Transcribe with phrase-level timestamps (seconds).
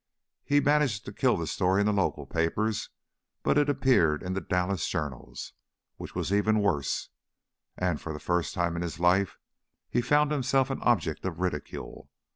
[0.43, 2.89] He managed to kill the story in the local papers,
[3.43, 5.53] but it appeared in the Dallas journals,
[5.97, 7.09] which was even worse,
[7.77, 9.37] and for the first time in his life
[9.91, 12.09] he found himself an object of ridicule.